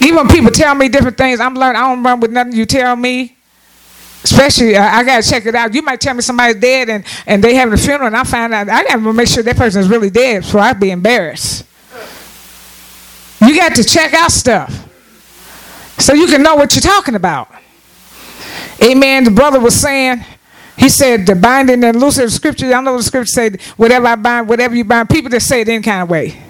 [0.00, 1.80] Even when people tell me different things, I'm learning.
[1.80, 3.36] I don't run with nothing you tell me.
[4.22, 5.74] Especially, uh, I gotta check it out.
[5.74, 8.54] You might tell me somebody's dead and, and they having a funeral, and I find
[8.54, 11.64] out I gotta make sure that person is really dead before I be embarrassed.
[13.40, 14.88] You got to check out stuff
[15.98, 17.50] so you can know what you're talking about.
[18.82, 19.24] Amen.
[19.24, 20.24] The brother was saying,
[20.76, 22.72] he said the binding and loosing of scripture.
[22.72, 25.08] I know the scripture said, whatever I bind, whatever you bind.
[25.08, 26.42] People that say it any kind of way.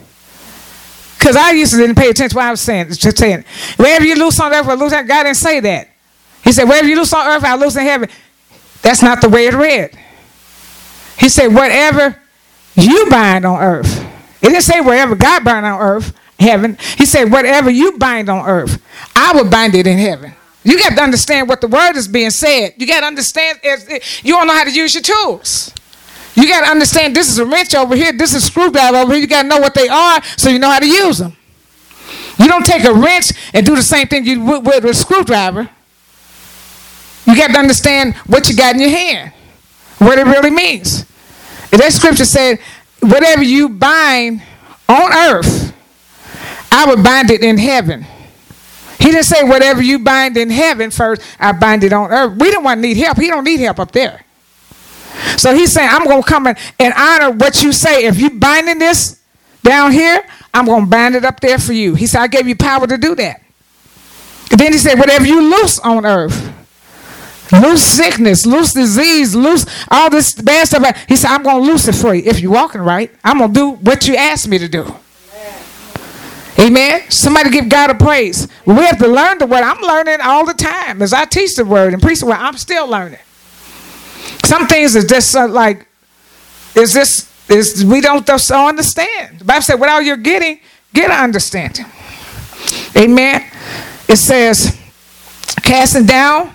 [1.19, 2.89] Because I used to didn't pay attention to what I was saying.
[2.93, 3.45] Just saying,
[3.77, 5.89] wherever you loose on earth, or loose on God didn't say that.
[6.43, 8.11] He said, wherever you loose on earth, I loose in heaven.
[8.83, 9.99] That's not the way it read.
[11.19, 12.21] He said, whatever
[12.75, 14.05] you bind on earth.
[14.43, 16.77] It didn't say wherever God bind on earth, heaven.
[16.99, 18.83] He said, whatever you bind on earth,
[19.17, 20.35] I will bind it in heaven.
[20.65, 22.75] You got to understand what the word is being said.
[22.79, 25.73] You got to understand, you don't know how to use your tools.
[26.35, 29.13] You got to understand this is a wrench over here, this is a screwdriver over
[29.13, 29.21] here.
[29.21, 31.37] You got to know what they are so you know how to use them.
[32.39, 35.69] You don't take a wrench and do the same thing you would with a screwdriver.
[37.27, 39.33] You got to understand what you got in your hand,
[39.99, 41.07] what it really means.
[41.73, 42.59] And that scripture said,
[43.01, 44.43] whatever you bind
[44.89, 45.73] on earth,
[46.73, 48.07] I will bind it in heaven.
[49.05, 52.39] He didn't say whatever you bind in heaven first, I bind it on earth.
[52.39, 53.19] We don't want to need help.
[53.19, 54.25] He don't need help up there.
[55.37, 58.07] So he's saying, I'm going to come in and honor what you say.
[58.07, 59.21] If you binding this
[59.63, 61.95] down here, I'm going to bind it up there for you.
[61.95, 63.43] He said, I gave you power to do that.
[64.51, 66.51] And then he said, whatever you loose on earth,
[67.53, 71.05] loose sickness, loose disease, loose all this bad stuff.
[71.07, 72.23] He said, I'm going to loose it for you.
[72.25, 74.97] If you're walking right, I'm going to do what you asked me to do.
[76.65, 77.11] Amen.
[77.11, 78.49] Somebody give God a praise.
[78.65, 79.63] We have to learn the word.
[79.63, 82.37] I'm learning all the time as I teach the word and preach the word.
[82.37, 83.19] I'm still learning.
[84.45, 85.87] Some things is just like,
[86.75, 89.41] is this is we don't just understand.
[89.41, 90.61] The Bible said, without you're getting,
[90.95, 91.85] get an understanding.
[92.97, 93.45] Amen.
[94.09, 94.81] It says,
[95.63, 96.53] casting down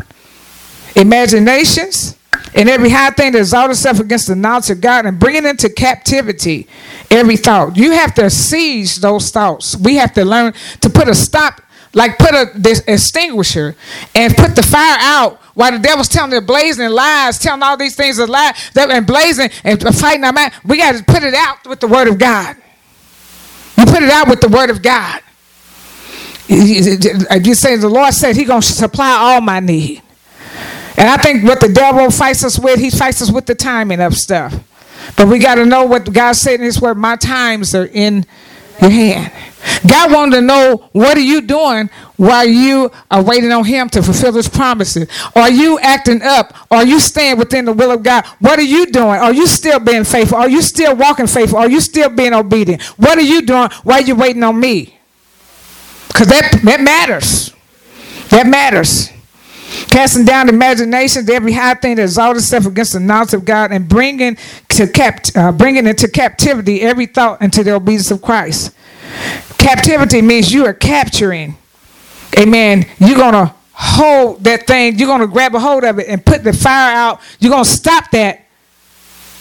[0.95, 2.17] imaginations
[2.55, 5.69] and every high thing that exalts itself against the knowledge of God and bringing into
[5.69, 6.67] captivity
[7.11, 7.77] every thought.
[7.77, 9.75] You have to seize those thoughts.
[9.77, 11.61] We have to learn to put a stop,
[11.93, 13.75] like put a this extinguisher
[14.15, 17.95] and put the fire out while the devil's telling the blazing lies, telling all these
[17.95, 20.53] things a lie, that and blazing and fighting our mind.
[20.63, 22.55] We got to put it out with the word of God.
[23.77, 25.21] You put it out with the word of God.
[26.47, 30.01] You say the Lord said He gonna supply all my need.
[30.99, 34.01] And I think what the devil fights us with, he fights us with the timing
[34.01, 34.53] of stuff.
[35.15, 36.97] But we got to know what God said in His Word.
[36.97, 38.25] My times are in
[38.81, 39.31] your hand.
[39.87, 44.01] God wanted to know what are you doing while you are waiting on Him to
[44.01, 45.07] fulfill His promises.
[45.35, 46.53] Are you acting up?
[46.71, 48.25] Are you staying within the will of God?
[48.39, 49.19] What are you doing?
[49.19, 50.37] Are you still being faithful?
[50.37, 51.59] Are you still walking faithful?
[51.59, 52.81] Are you still being obedient?
[52.97, 54.97] What are you doing while you're waiting on me?
[56.07, 57.53] Because that, that matters.
[58.29, 59.09] That matters
[59.87, 63.87] casting down imaginations, every high thing that exalts itself against the knowledge of God, and
[63.87, 64.37] bringing
[64.79, 68.73] to capt, uh, bringing into captivity every thought into the obedience of Christ.
[69.57, 71.57] Captivity means you are capturing.
[72.37, 72.85] Amen.
[72.97, 74.97] You're gonna hold that thing.
[74.97, 77.19] You're gonna grab a hold of it and put the fire out.
[77.39, 78.45] You're gonna stop that.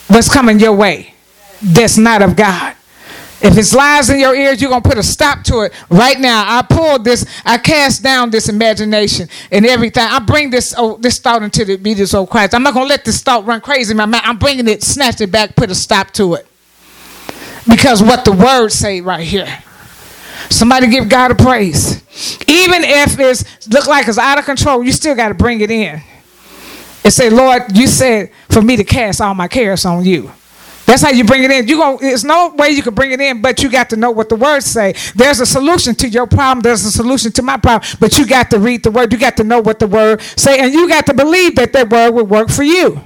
[0.08, 1.14] What's coming your way?
[1.62, 2.74] That's not of God.
[3.40, 6.18] If it's lies in your ears, you're going to put a stop to it right
[6.18, 6.44] now.
[6.46, 10.02] I pull this, I cast down this imagination and everything.
[10.02, 12.52] I bring this oh, this thought into the obedience of Christ.
[12.52, 14.24] I'm not going to let this thought run crazy in my mind.
[14.26, 16.48] I'm bringing it, snatch it back, put a stop to it.
[17.68, 19.62] Because what the words say right here.
[20.50, 21.96] Somebody give God a praise.
[22.48, 25.70] Even if it's look like it's out of control, you still got to bring it
[25.70, 26.02] in.
[27.04, 30.32] And say, Lord, you said for me to cast all my cares on you.
[30.88, 31.68] That's how you bring it in.
[31.68, 31.98] You go.
[31.98, 34.36] There's no way you can bring it in, but you got to know what the
[34.36, 34.94] words say.
[35.14, 36.62] There's a solution to your problem.
[36.62, 39.12] There's a solution to my problem, but you got to read the word.
[39.12, 41.90] You got to know what the word say, and you got to believe that that
[41.90, 43.02] word will work for you.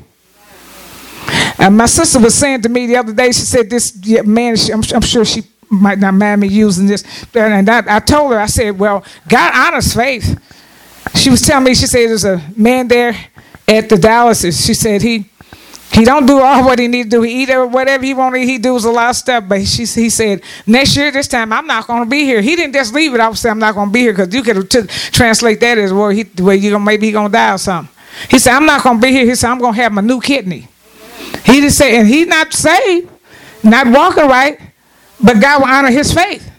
[1.59, 3.33] And my sister was saying to me the other day.
[3.33, 3.92] She said, "This
[4.25, 7.03] man, I'm, I'm sure she might not mind me using this."
[7.35, 10.40] And I, I told her, I said, "Well, God honors faith."
[11.16, 11.75] She was telling me.
[11.75, 13.16] She said, "There's a man there
[13.66, 15.32] at the dialysis." She said he
[15.92, 17.22] he don't do all what he need to do.
[17.22, 19.44] He eat whatever he want to He does a lot of stuff.
[19.46, 22.40] But he, he said, next year, this time, I'm not going to be here.
[22.40, 23.20] He didn't just leave it.
[23.20, 25.76] I would say, I'm not going to be here because you could t- translate that
[25.76, 26.09] as well.
[26.09, 27.94] He, well, you gonna, maybe he going to die or something.
[28.31, 29.26] He said, I'm not going to be here.
[29.26, 30.66] He said, I'm going to have my new kidney.
[31.44, 33.11] He just said, and he's not saved,
[33.62, 34.59] not walking right,
[35.22, 36.50] but God will honor his faith.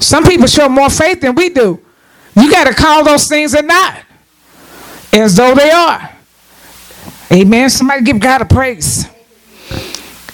[0.00, 1.78] Some people show more faith than we do.
[2.34, 4.02] You got to call those things or not
[5.12, 6.17] as though they are.
[7.30, 7.68] Amen.
[7.70, 9.06] Somebody give God a praise.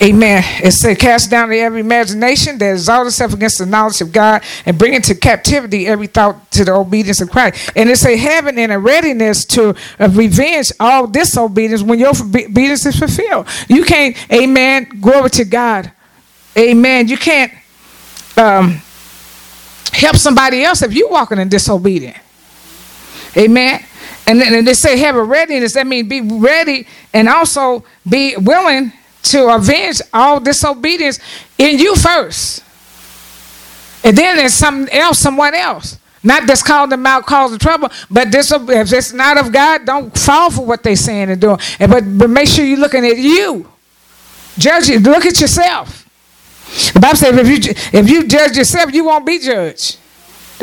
[0.03, 0.43] Amen.
[0.63, 4.77] It said, cast down every imagination that exalts itself against the knowledge of God and
[4.77, 7.71] bring into captivity every thought to the obedience of Christ.
[7.77, 12.99] And it say, having in a readiness to revenge all disobedience when your obedience is
[12.99, 13.47] fulfilled.
[13.69, 15.91] You can't, amen, glory to God.
[16.57, 17.09] Amen.
[17.09, 17.53] You can't
[18.37, 18.83] um,
[19.93, 22.19] help somebody else if you're walking in disobedience.
[23.37, 23.85] Amen.
[24.27, 25.75] And then they say have a readiness.
[25.75, 28.93] That means be ready and also be willing
[29.25, 31.19] to avenge all disobedience
[31.59, 32.63] in you first.
[34.03, 35.99] And then there's something else, someone else.
[36.23, 40.17] Not just calling them out, causing trouble, but this, if it's not of God, don't
[40.17, 41.59] fall for what they're saying and doing.
[41.79, 43.71] But, but make sure you're looking at you.
[44.57, 45.03] Judge it.
[45.03, 46.09] Look at yourself.
[46.95, 49.99] The Bible says if you, if you judge yourself, you won't be judged.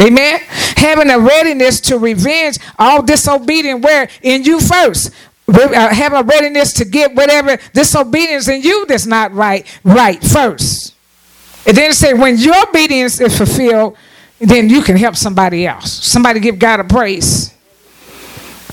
[0.02, 0.40] Amen.
[0.78, 5.12] Having a readiness to revenge all disobedient where in you first.
[5.48, 10.96] Uh, have a readiness to get whatever disobedience in you that's not right, right first.
[11.68, 13.98] And then say when your obedience is fulfilled,
[14.40, 15.92] then you can help somebody else.
[15.92, 17.54] Somebody give God a praise.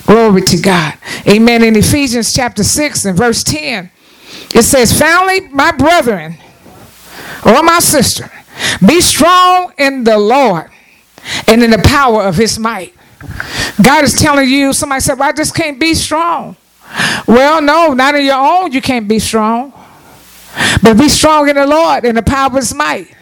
[0.06, 0.94] Glory to God.
[1.26, 1.62] Amen.
[1.64, 3.90] In Ephesians chapter 6 and verse 10,
[4.54, 6.38] it says, Finally, my brethren,
[7.44, 8.30] or my sister,
[8.86, 10.70] be strong in the Lord
[11.46, 12.94] and in the power of his might.
[13.82, 16.56] God is telling you, somebody said, well, I just can't be strong.
[17.26, 19.72] Well, no, not in your own, you can't be strong.
[20.82, 23.14] But be strong in the Lord and the power of his might.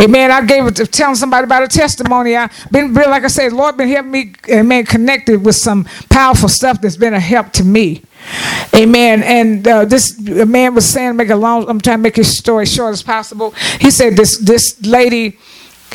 [0.00, 0.30] Amen.
[0.30, 2.36] I gave it to telling somebody about a testimony.
[2.36, 6.80] I been like I said, Lord been helping me, amen, connected with some powerful stuff
[6.80, 8.02] that's been a help to me.
[8.74, 9.22] Amen.
[9.22, 12.66] And uh, this man was saying, make a long, I'm trying to make his story
[12.66, 13.50] short as possible.
[13.80, 15.38] He said this this lady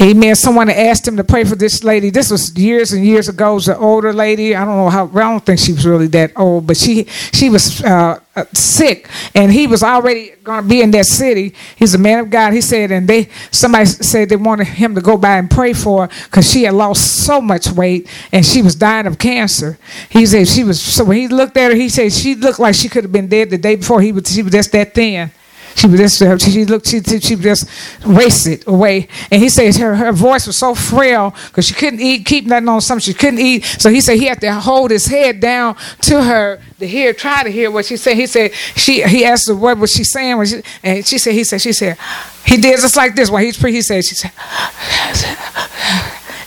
[0.02, 0.36] Amen.
[0.36, 2.10] Someone asked him to pray for this lady.
[2.10, 3.52] This was years and years ago.
[3.52, 4.56] It was an older lady.
[4.56, 5.06] I don't know how.
[5.06, 9.08] I don't think she was really that old, but she she was uh, uh, sick,
[9.36, 11.54] and he was already going to be in that city.
[11.76, 12.54] He's a man of God.
[12.54, 16.08] He said, and they somebody said they wanted him to go by and pray for
[16.08, 19.78] her because she had lost so much weight and she was dying of cancer.
[20.10, 20.82] He said she was.
[20.82, 23.28] So when he looked at her, he said she looked like she could have been
[23.28, 24.02] dead the day before.
[24.02, 24.34] He was.
[24.34, 25.30] She was just that thin.
[25.76, 27.68] She was just, she looked, she, she just
[28.06, 29.08] wasted away.
[29.32, 32.70] And he says her, her voice was so frail because she couldn't eat, keep nothing
[32.70, 33.02] on something.
[33.02, 33.64] She couldn't eat.
[33.66, 37.44] So he said he had to hold his head down to her to hear, try
[37.44, 38.16] to hear what she said.
[38.16, 40.46] He said, she, he asked her what was she saying.
[40.46, 41.98] She, and she said, he said, she said,
[42.46, 43.30] he did just like this.
[43.30, 44.32] While he's pre, he said, she said,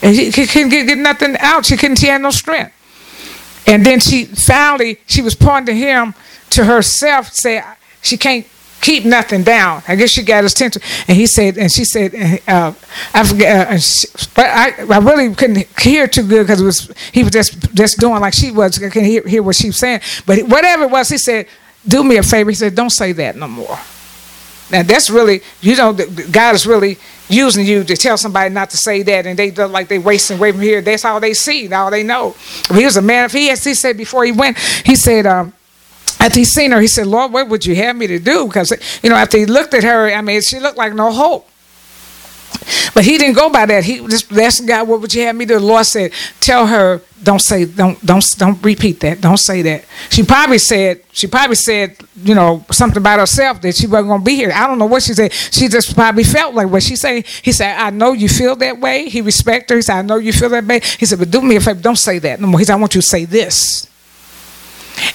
[0.02, 1.66] and she, he couldn't get, get nothing out.
[1.66, 2.72] She couldn't, she had no strength.
[3.66, 6.14] And then she finally, she was pointing to him,
[6.50, 7.62] to herself, say,
[8.00, 8.46] she can't
[8.86, 9.82] keep nothing down.
[9.88, 12.14] I guess she got his attention, and he said, and she said,
[12.46, 12.72] uh,
[13.12, 13.78] I forget, uh,
[14.36, 17.98] but I, I really couldn't hear too good because it was he was just just
[17.98, 18.80] doing like she was.
[18.80, 21.48] I can hear, hear what she was saying, but whatever it was, he said,
[21.86, 23.76] "Do me a favor." He said, "Don't say that no more."
[24.70, 26.96] Now that's really, you know, God is really
[27.28, 30.38] using you to tell somebody not to say that, and they look like they wasting
[30.38, 30.80] away from here.
[30.80, 32.36] That's all they see, all they know.
[32.72, 33.24] He was a man.
[33.24, 35.26] If he, as he said before he went, he said.
[35.26, 35.52] Um,
[36.18, 38.46] after he seen her, he said, Lord, what would you have me to do?
[38.46, 41.48] Because, you know, after he looked at her, I mean, she looked like no hope.
[42.94, 43.84] But he didn't go by that.
[43.84, 47.00] He just asked God, "What would you have me do?" The Lord said, "Tell her,
[47.22, 49.20] don't say, don't, don't, don't repeat that.
[49.20, 53.74] Don't say that." She probably said, she probably said, you know, something about herself that
[53.76, 54.52] she wasn't gonna be here.
[54.54, 55.32] I don't know what she said.
[55.32, 57.26] She just probably felt like what she said.
[57.42, 59.78] He said, "I know you feel that way." He respected her.
[59.78, 61.80] He said, "I know you feel that way." He said, "But do me a favor,
[61.80, 63.86] don't say that no more." He said, "I want you to say this."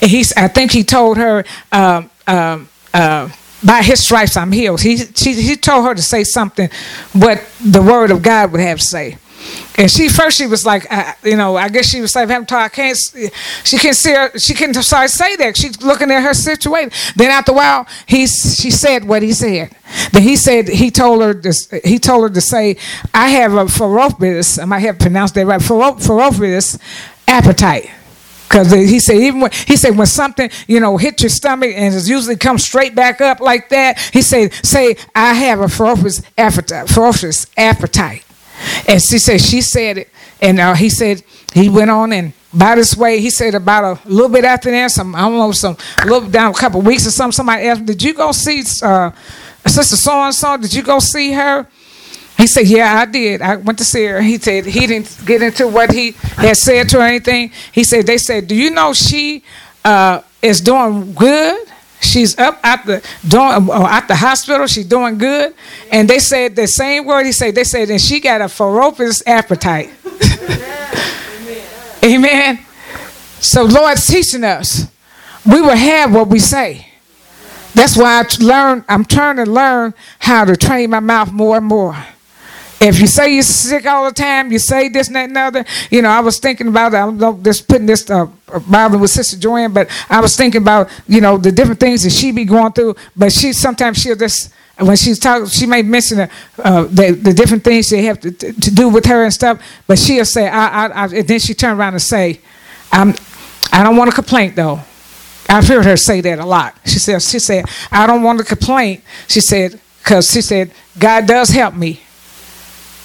[0.02, 3.30] And he's, I think he told her, um, um, uh,
[3.64, 4.82] by his stripes I'm healed.
[4.82, 6.70] He, she, he told her to say something
[7.14, 9.18] what the word of God would have to say.
[9.78, 12.46] And she first she was like, uh, you know, I guess she was like, "I'm
[12.50, 12.98] I can't."
[13.64, 14.38] She can't see her.
[14.38, 15.58] She can't start say that.
[15.58, 16.92] She's looking at her situation.
[17.16, 19.76] Then after a while, he she said what he said.
[20.12, 21.42] Then he said he told her.
[21.84, 22.78] He told her to say,
[23.14, 24.60] "I have a ferocious.
[24.60, 25.62] I might have pronounced that right.
[25.62, 26.78] Ferocious
[27.28, 27.90] appetite."
[28.52, 31.96] Because he said, even when he said when something you know hit your stomach and
[31.96, 36.22] it usually comes straight back up like that, he said, "Say I have a ferocious
[36.38, 38.26] appetite." Ferocious appetite.
[38.90, 40.10] And she said she said it,
[40.42, 41.24] and uh, he said
[41.54, 44.92] he went on and by this way, he said about a little bit after that,
[44.92, 47.32] some I don't know, some a little down a couple weeks or something.
[47.32, 49.12] Somebody asked, "Did you go see uh,
[49.66, 50.58] Sister So and So?
[50.58, 51.66] Did you go see her?"
[52.42, 53.40] He said, Yeah, I did.
[53.44, 54.20] I went to see her.
[54.20, 57.52] He said he didn't get into what he had said to her anything.
[57.72, 59.44] He said, They said, Do you know she
[59.86, 61.68] uh, is doing good?
[62.02, 64.66] She's up at the doing, uh, at the hospital.
[64.66, 65.54] She's doing good.
[65.92, 67.54] And they said the same word he said.
[67.54, 69.92] They said, and she got a ferocious appetite.
[70.04, 71.68] Amen.
[72.04, 72.60] Amen.
[73.40, 74.88] So Lord's teaching us
[75.46, 76.88] we will have what we say.
[77.76, 78.84] That's why I learn.
[78.90, 81.96] I'm trying to learn how to train my mouth more and more.
[82.82, 85.66] If you say you're sick all the time, you say this and that and other.
[85.92, 86.96] You know, I was thinking about.
[86.96, 88.26] I'm just putting this uh,
[88.68, 92.10] bothering with Sister Joanne, but I was thinking about you know the different things that
[92.10, 92.96] she be going through.
[93.16, 96.22] But she sometimes she'll just when she's talking, she may mention
[96.58, 99.62] uh, the, the different things they have to, to, to, do with her and stuff.
[99.86, 102.42] But she'll say, I, I, I, and then she turn around and say,
[102.92, 103.14] I'm,
[103.72, 104.80] I don't want to complain though.
[105.48, 106.76] I've heard her say that a lot.
[106.86, 109.02] She said, she said, I don't want to complain.
[109.28, 112.02] She said, because she said, God does help me.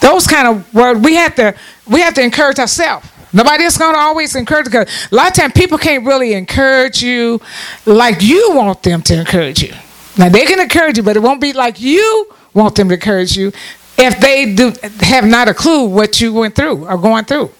[0.00, 1.54] Those kind of words we have to
[1.86, 3.08] we have to encourage ourselves.
[3.32, 7.02] Nobody is going to always encourage because a lot of times people can't really encourage
[7.02, 7.40] you
[7.84, 9.74] like you want them to encourage you.
[10.16, 13.36] Now they can encourage you, but it won't be like you want them to encourage
[13.36, 13.52] you
[13.98, 17.50] if they do have not a clue what you went through or going through.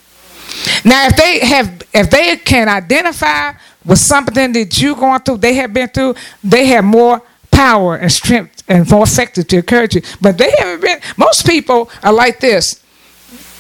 [0.84, 3.53] Now, if they have, if they can identify
[3.84, 8.11] with something that you're going through, they have been through, they have more power and
[8.11, 10.03] strength and more effective to encourage you.
[10.21, 11.01] But they haven't been.
[11.17, 12.83] Most people are like this.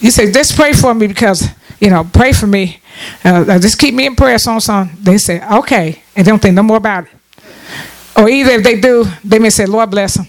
[0.00, 1.48] You say, just pray for me because
[1.80, 2.80] you know, pray for me.
[3.22, 4.88] Uh, just keep me in prayer, so on, so.
[4.98, 7.10] They say, okay, and they don't think no more about it.
[8.16, 10.26] Or either if they do, they may say, Lord bless them.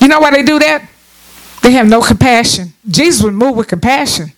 [0.00, 0.88] You know why they do that?
[1.62, 2.72] They have no compassion.
[2.88, 4.32] Jesus would move with compassion.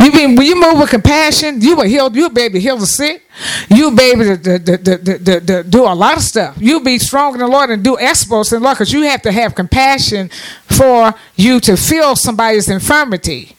[0.00, 2.14] You mean when you move with compassion, you will heal.
[2.14, 3.22] You'll be able to heal the sick.
[3.68, 6.56] You'll be able to, to, to, to, do a lot of stuff.
[6.58, 9.22] You'll be strong in the Lord and do exploits in the Lord because you have
[9.22, 10.30] to have compassion
[10.66, 13.56] for you to feel somebody's infirmity,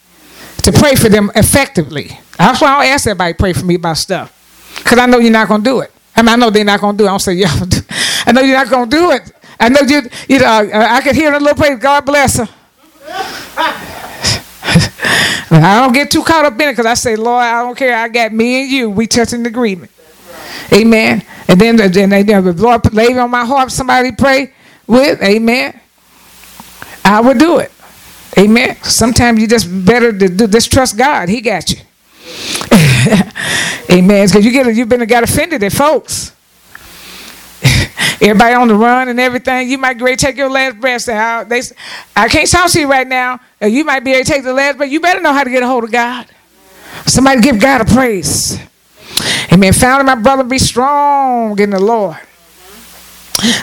[0.63, 2.19] to pray for them effectively.
[2.37, 4.33] That's why I don't ask everybody pray for me about stuff
[4.77, 5.91] because I know you're not going to do it.
[6.15, 7.07] I mean, I know they're not going to do it.
[7.07, 7.53] I don't say, yeah,
[8.25, 9.31] I know you're not going to do it.
[9.59, 12.47] I know you, you know, I could hear a little praise, God bless her.
[15.01, 17.95] I don't get too caught up in it because I say, Lord, I don't care.
[17.95, 18.89] I got me and you.
[18.89, 19.91] We touch an agreement.
[20.73, 21.25] Amen.
[21.47, 24.53] And then, then, then the Lord laid on my heart somebody pray
[24.85, 25.21] with.
[25.21, 25.79] Amen.
[27.03, 27.71] I would do it.
[28.37, 28.77] Amen.
[28.83, 31.29] Sometimes you just better to do, just trust God.
[31.29, 31.77] He got you.
[33.91, 34.27] Amen.
[34.27, 36.33] Because you get you've been got offended at folks.
[38.21, 39.69] Everybody on the run and everything.
[39.69, 41.07] You might be ready to take your last breath.
[41.07, 41.61] I, they,
[42.15, 43.39] I can't talk to you right now.
[43.61, 44.91] Uh, you might be able to take the last breath.
[44.91, 46.27] You better know how to get a hold of God.
[47.05, 48.59] Somebody give God a praise.
[49.51, 49.73] Amen.
[49.73, 52.17] Found my brother, be strong in the Lord.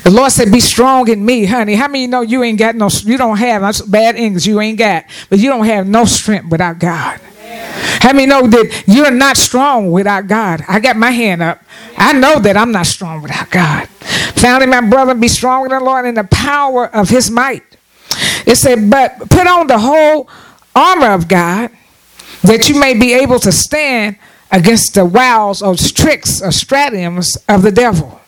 [0.04, 2.74] The Lord said, "Be strong in me, honey." How many you know you ain't got
[2.76, 2.88] no?
[2.88, 4.46] You don't have bad English.
[4.46, 7.20] You ain't got, but you don't have no strength without God.
[8.00, 10.64] How many know that you're not strong without God?
[10.68, 11.62] I got my hand up.
[11.96, 13.88] I know that I'm not strong without God.
[14.47, 17.62] In my brother, be strong in the Lord in the power of his might.
[18.47, 20.28] It said, but put on the whole
[20.74, 21.70] armor of God
[22.42, 24.16] that you may be able to stand
[24.53, 28.20] against the wiles or tricks or stratagems of the devil.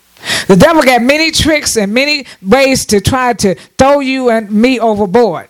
[0.49, 4.81] The devil got many tricks and many ways to try to throw you and me
[4.81, 5.49] overboard.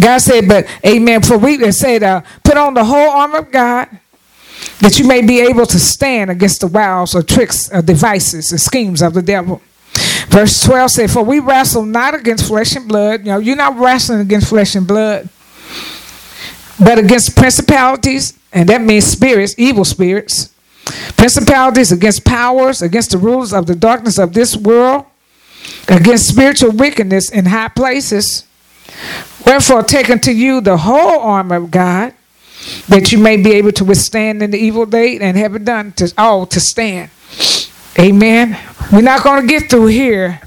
[0.00, 1.22] God said, but amen.
[1.22, 3.88] For we said, uh, put on the whole armor of God
[4.80, 8.60] that you may be able to stand against the wiles or tricks or devices and
[8.60, 9.60] schemes of the devil.
[10.28, 13.20] Verse 12 says, For we wrestle not against flesh and blood.
[13.20, 15.28] You know, you're not wrestling against flesh and blood,
[16.78, 20.52] but against principalities, and that means spirits, evil spirits.
[21.16, 25.04] Principalities against powers, against the rulers of the darkness of this world,
[25.88, 28.44] against spiritual wickedness in high places.
[29.44, 32.14] Wherefore, take unto you the whole armor of God,
[32.88, 35.92] that you may be able to withstand in the evil day and have it done
[35.92, 37.10] to all to stand.
[37.98, 38.58] Amen.
[38.92, 40.40] We're not going to get through here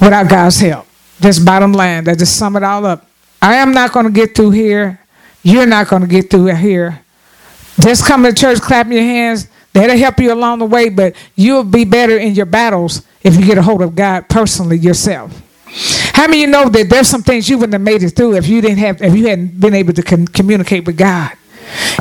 [0.00, 0.86] without God's help.
[1.20, 2.04] Just bottom line.
[2.04, 3.06] That just sum it all up.
[3.40, 5.00] I am not going to get through here.
[5.42, 7.02] You're not going to get through here.
[7.80, 9.48] Just come to church, clap your hands.
[9.72, 13.44] That'll help you along the way, but you'll be better in your battles if you
[13.44, 15.42] get a hold of God personally yourself.
[16.14, 18.48] How many you know that there's some things you wouldn't have made it through if
[18.48, 21.32] you didn't have if you hadn't been able to communicate with God?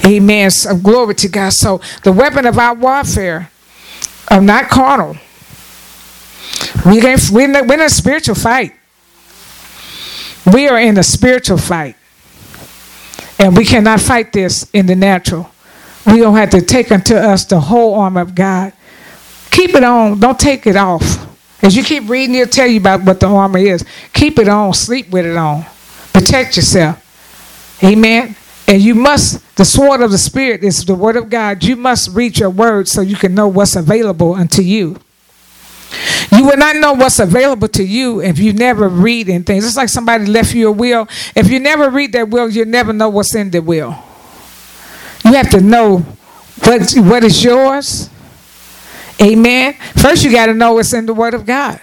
[0.06, 0.50] Amen.
[0.52, 1.52] So glory to God.
[1.52, 3.52] So the weapon of our warfare
[4.30, 5.18] are not carnal.
[6.86, 8.74] We can, we're, in a, we're in a spiritual fight.
[10.52, 11.96] We are in a spiritual fight.
[13.40, 15.50] And we cannot fight this in the natural.
[16.06, 18.74] We don't have to take unto us the whole armor of God.
[19.50, 20.20] Keep it on.
[20.20, 21.26] Don't take it off.
[21.64, 23.84] As you keep reading, it'll tell you about what the armor is.
[24.14, 25.66] Keep it on, sleep with it on.
[26.14, 27.02] Protect yourself.
[27.84, 28.36] Amen.
[28.68, 31.64] And you must, the sword of the Spirit is the word of God.
[31.64, 35.00] You must read your word so you can know what's available unto you.
[36.32, 39.66] You will not know what's available to you if you never read in things.
[39.66, 41.08] It's like somebody left you a will.
[41.36, 43.96] If you never read that will, you'll never know what's in the will.
[45.24, 46.00] You have to know
[46.64, 48.10] what, what is yours
[49.22, 49.74] Amen.
[49.96, 51.80] First, you got to know what's in the Word of God.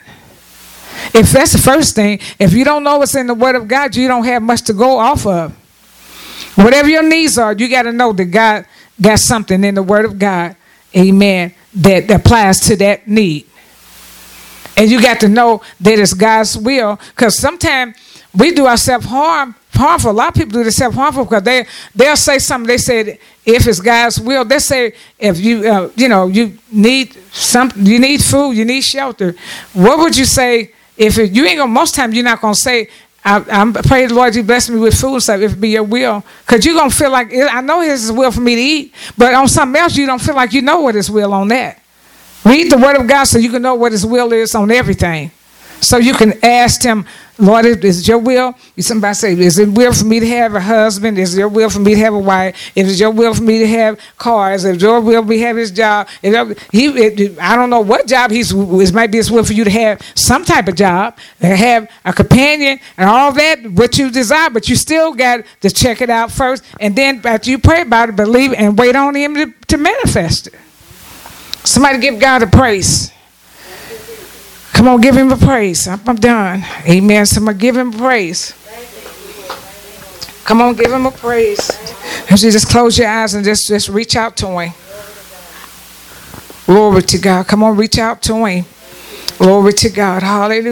[1.15, 3.97] If that's the first thing, if you don't know what's in the Word of God,
[3.97, 5.57] you don't have much to go off of.
[6.55, 8.67] Whatever your needs are, you got to know that God
[9.01, 10.57] got something in the Word of God,
[10.97, 13.47] amen, that applies to that need.
[14.77, 17.97] And you got to know that it's God's will, because sometimes
[18.35, 20.11] we do ourselves harm harmful.
[20.11, 22.67] A lot of people do themselves harmful because they they'll say something.
[22.67, 27.15] They said if it's God's will, they say if you uh, you know you need
[27.33, 29.35] some you need food, you need shelter.
[29.73, 31.73] What would you say if it, you ain't gonna?
[31.73, 32.89] Most times you're not gonna say.
[33.25, 35.85] I, I'm pray the Lord you bless me with food stuff if it be your
[35.85, 39.33] will, because you're gonna feel like I know His will for me to eat, but
[39.35, 41.81] on something else you don't feel like you know what His will on that.
[42.45, 45.31] Read the Word of God so you can know what His will is on everything.
[45.81, 47.07] So you can ask him,
[47.43, 48.55] Lord, is it your will?
[48.79, 51.19] Somebody say, is it will for me to have a husband?
[51.19, 52.71] Is it your will for me to have a wife?
[52.77, 55.43] If it's your will for me to have cars, if it's your will me to
[55.43, 59.29] have his job, he, it, I don't know what job he's, it might be his
[59.29, 63.33] will for you to have some type of job, uh, have a companion and all
[63.33, 66.63] that, what you desire, but you still got to check it out first.
[66.79, 70.47] And then after you pray about it, believe and wait on him to, to manifest
[70.47, 70.55] it.
[71.65, 73.11] Somebody give God a praise.
[74.83, 75.87] Come on, give him a praise.
[75.87, 76.65] I'm, I'm done.
[76.89, 77.25] Amen.
[77.25, 78.53] Somebody give him a praise.
[80.43, 81.71] Come on, give him a praise.
[82.29, 84.73] You just close your eyes and just, just reach out to him.
[86.67, 87.47] Glory to God.
[87.47, 88.65] Come on, reach out to him.
[89.39, 90.25] Glory to God.
[90.25, 90.61] Hallelujah.